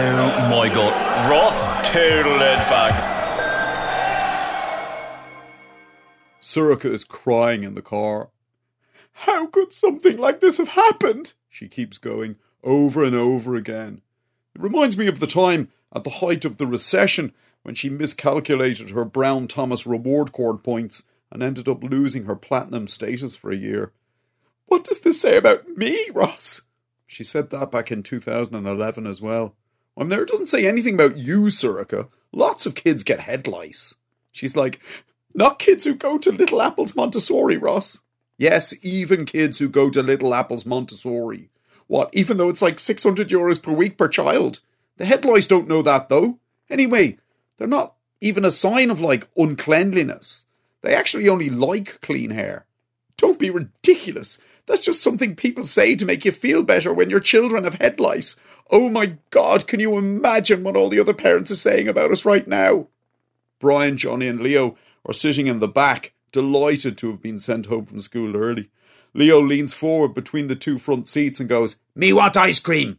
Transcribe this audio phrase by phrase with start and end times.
[0.00, 1.28] Oh my god.
[1.28, 3.16] Ross total it back.
[6.40, 8.30] Sorcha is crying in the car.
[9.12, 11.34] How could something like this have happened?
[11.48, 14.02] She keeps going over and over again.
[14.54, 17.32] It reminds me of the time at the height of the recession
[17.64, 21.02] when she miscalculated her Brown Thomas reward card points
[21.32, 23.92] and ended up losing her platinum status for a year.
[24.66, 26.60] What does this say about me, Ross?
[27.04, 29.56] She said that back in 2011 as well.
[29.98, 30.22] I'm there.
[30.22, 32.08] It doesn't say anything about you, Sorcha.
[32.32, 33.96] Lots of kids get head lice.
[34.30, 34.80] She's like,
[35.34, 38.00] not kids who go to Little Apples Montessori, Ross.
[38.38, 41.50] Yes, even kids who go to Little Apples Montessori.
[41.88, 44.60] What, even though it's like 600 euros per week per child?
[44.98, 46.38] The head lice don't know that, though.
[46.70, 47.18] Anyway,
[47.56, 50.44] they're not even a sign of like uncleanliness.
[50.82, 52.66] They actually only like clean hair.
[53.16, 54.38] Don't be ridiculous.
[54.66, 57.98] That's just something people say to make you feel better when your children have head
[57.98, 58.36] lice.
[58.70, 62.24] Oh my god, can you imagine what all the other parents are saying about us
[62.24, 62.88] right now?
[63.58, 67.86] Brian, Johnny, and Leo are sitting in the back, delighted to have been sent home
[67.86, 68.68] from school early.
[69.14, 72.98] Leo leans forward between the two front seats and goes, Me want ice cream!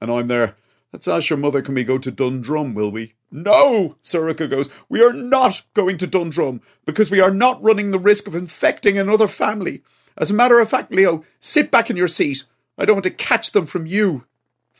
[0.00, 0.56] And I'm there.
[0.92, 3.14] Let's ask your mother, can we go to Dundrum, will we?
[3.30, 3.96] No!
[4.02, 8.26] Sorcha goes, We are not going to Dundrum because we are not running the risk
[8.26, 9.82] of infecting another family.
[10.16, 12.44] As a matter of fact, Leo, sit back in your seat.
[12.76, 14.26] I don't want to catch them from you.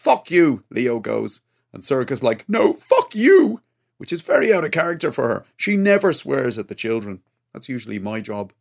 [0.05, 1.41] Fuck you, Leo goes.
[1.73, 3.63] And Sorcha's like, No, fuck you!
[3.97, 5.47] Which is very out of character for her.
[5.57, 7.23] She never swears at the children.
[7.55, 8.53] That's usually my job.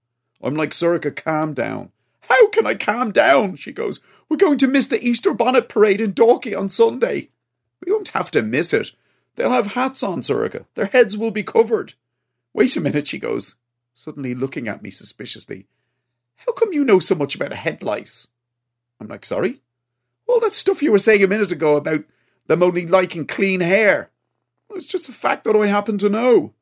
[0.42, 1.92] I'm like, Sorcha, calm down.
[2.30, 3.58] How can I calm down?
[3.58, 4.00] She goes,
[4.30, 7.28] We're going to miss the Easter bonnet parade in Dalkey on Sunday.
[7.86, 8.92] We won't have to miss it.
[9.36, 10.64] They'll have hats on, Sorcha.
[10.75, 11.96] Their heads will be covered.
[12.54, 13.56] Wait a minute, she goes,
[13.94, 15.68] suddenly looking at me suspiciously.
[16.38, 18.30] How come you know so much about head lice?
[19.02, 19.60] I'm like, sorry?
[20.28, 22.04] All that stuff you were saying a minute ago about
[22.48, 24.10] them only liking clean hair.
[24.68, 26.54] Well, it's just a fact that I happen to know.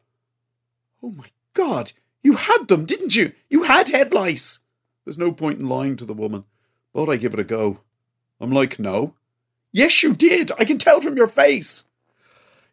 [1.03, 3.33] Oh my god, you had them, didn't you?
[3.49, 4.59] You had head lice.
[5.05, 6.43] There's no point in lying to the woman,
[6.93, 7.79] but I give it a go.
[8.39, 9.15] I'm like, no.
[9.71, 10.51] Yes, you did.
[10.59, 11.83] I can tell from your face.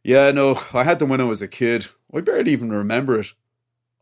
[0.03, 1.89] Yeah, no, I had them when I was a kid.
[2.13, 3.29] I barely even remember it.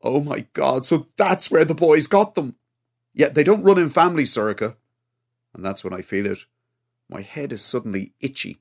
[0.02, 2.54] Oh my god, so that's where the boys got them.
[3.12, 4.76] Yet they don't run in families, Sorcha.
[5.54, 6.44] And that's when I feel it.
[7.08, 8.58] My head is suddenly itchy.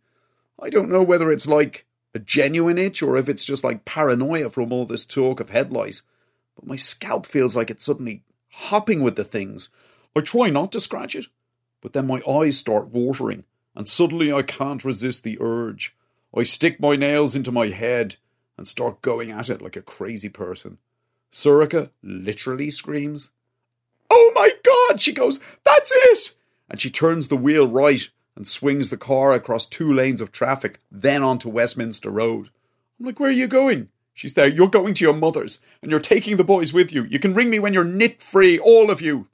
[0.62, 4.50] I don't know whether it's like a genuine itch or if it's just like paranoia
[4.50, 6.04] from all this talk of head lice,
[6.56, 9.70] but my scalp feels like it's suddenly hopping with the things.
[10.16, 11.26] I try not to scratch it,
[11.82, 13.44] but then my eyes start watering,
[13.76, 15.96] and suddenly I can't resist the urge.
[16.36, 18.16] I stick my nails into my head
[18.58, 20.78] and start going at it like a crazy person.
[21.32, 23.30] Sorcha literally screams,
[24.10, 25.02] Oh my god!
[25.02, 26.36] She goes, That's it!
[26.70, 30.80] And she turns the wheel right and swings the car across two lanes of traffic,
[30.92, 32.50] then onto Westminster Road.
[33.00, 33.90] I'm like, Where are you going?
[34.14, 34.48] She's there.
[34.48, 37.04] You're going to your mother's, and you're taking the boys with you.
[37.04, 39.28] You can ring me when you're nit free, all of you.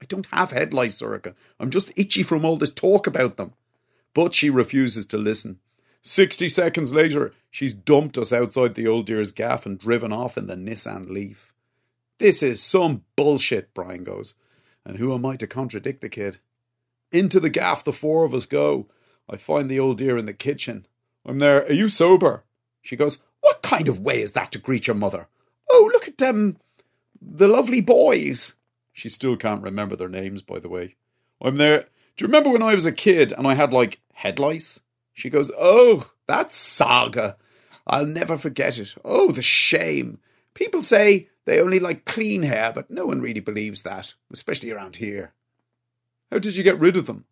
[0.00, 1.34] I don't have head Sorcha.
[1.58, 3.54] I'm just itchy from all this talk about them.
[4.12, 5.58] But she refuses to listen.
[6.02, 10.46] Sixty seconds later, she's dumped us outside the old dear's gaff and driven off in
[10.46, 11.52] the Nissan Leaf.
[12.18, 14.34] This is some bullshit, Brian goes.
[14.84, 16.38] And who am I to contradict the kid?
[17.12, 18.88] Into the gaff the four of us go.
[19.28, 20.86] I find the old dear in the kitchen.
[21.24, 21.64] I'm there.
[21.64, 22.44] Are you sober?
[22.82, 25.28] She goes, What kind of way is that to greet your mother?
[25.68, 26.58] Oh, look at them.
[27.20, 28.54] The lovely boys.
[28.92, 30.96] She still can't remember their names, by the way.
[31.42, 31.86] I'm there.
[32.16, 34.80] Do you remember when I was a kid and I had like head lice?
[35.12, 37.36] She goes, Oh, that saga.
[37.86, 38.94] I'll never forget it.
[39.04, 40.18] Oh, the shame.
[40.54, 44.96] People say They only like clean hair, but no one really believes that, especially around
[44.96, 45.32] here.
[46.30, 47.24] How did you get rid of them?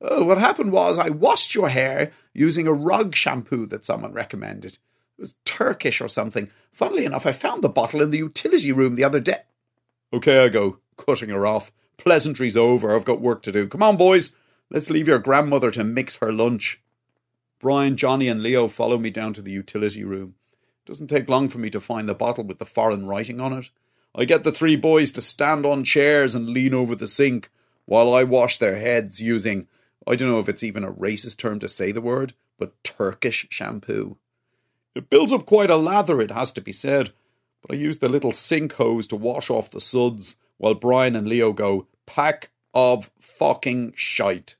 [0.00, 4.78] Oh, what happened was I washed your hair using a rug shampoo that someone recommended.
[5.18, 6.50] It was Turkish or something.
[6.72, 9.42] Funnily enough, I found the bottle in the utility room the other day.
[10.12, 11.70] Okay, I go, cutting her off.
[11.98, 12.96] Pleasantries over.
[12.96, 13.68] I've got work to do.
[13.68, 14.34] Come on, boys.
[14.70, 16.80] Let's leave your grandmother to mix her lunch.
[17.60, 20.34] Brian, Johnny, and Leo follow me down to the utility room.
[20.84, 23.52] It doesn't take long for me to find the bottle with the foreign writing on
[23.52, 23.70] it.
[24.14, 27.50] I get the three boys to stand on chairs and lean over the sink
[27.90, 29.66] while I wash their heads using,
[30.06, 33.48] I don't know if it's even a racist term to say the word, but Turkish
[33.50, 34.16] shampoo.
[34.94, 37.10] It builds up quite a lather, it has to be said,
[37.60, 41.26] but I use the little sink hose to wash off the suds while Brian and
[41.26, 44.54] Leo go, pack of fucking shite.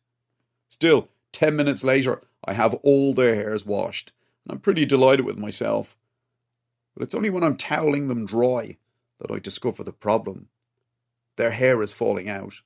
[0.68, 4.10] Still, ten minutes later, I have all their hairs washed,
[4.44, 5.96] and I'm pretty delighted with myself.
[6.96, 8.78] But it's only when I'm toweling them dry
[9.20, 10.48] that I discover the problem.
[11.36, 12.62] Their hair is falling out.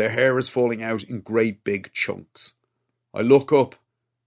[0.00, 2.54] Their hair is falling out in great big chunks.
[3.12, 3.74] I look up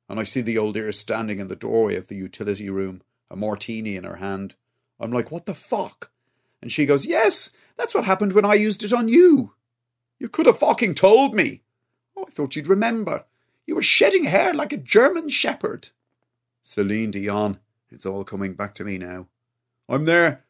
[0.07, 3.35] and I see the old dear standing in the doorway of the utility room, a
[3.35, 4.53] martini in her hand.
[4.99, 6.11] I'm like, what the fuck?
[6.61, 9.55] And she goes, Yes, that's what happened when I used it on you.
[10.19, 11.63] You could have fucking told me.
[12.15, 13.25] Oh, I thought you'd remember.
[13.65, 15.89] You were shedding hair like a German shepherd.
[16.61, 17.57] Celine Dion.
[17.89, 19.25] It's all coming back to me now.
[19.89, 20.43] I'm there.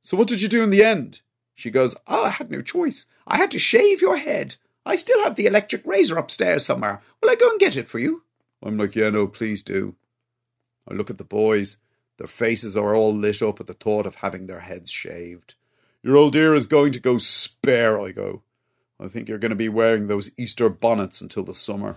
[0.00, 1.20] So what did you do in the end?
[1.54, 3.04] She goes, Oh, I had no choice.
[3.26, 4.56] I had to shave your head.
[4.84, 7.02] I still have the electric razor upstairs somewhere.
[7.22, 8.22] Will I go and get it for you?
[8.62, 9.94] I'm like, Yeah, no, please do.
[10.88, 11.76] I look at the boys.
[12.18, 15.54] Their faces are all lit up at the thought of having their heads shaved.
[16.02, 18.42] Your old dear is going to go spare, I go.
[18.98, 21.96] I think you're going to be wearing those Easter bonnets until the summer.